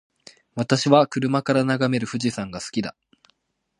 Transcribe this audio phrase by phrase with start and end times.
[0.55, 2.95] 私は車から眺める富士山が好きだ。